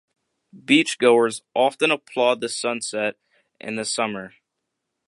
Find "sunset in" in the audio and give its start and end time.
2.49-3.75